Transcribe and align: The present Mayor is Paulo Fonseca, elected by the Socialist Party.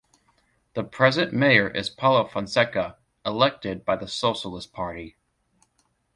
The 0.73 0.83
present 0.83 1.31
Mayor 1.31 1.69
is 1.69 1.91
Paulo 1.91 2.25
Fonseca, 2.27 2.97
elected 3.23 3.85
by 3.85 3.97
the 3.97 4.07
Socialist 4.07 4.73
Party. 4.73 5.15